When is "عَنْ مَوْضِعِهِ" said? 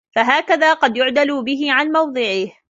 1.71-2.51